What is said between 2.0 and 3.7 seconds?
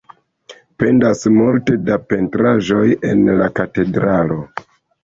pentraĵoj en la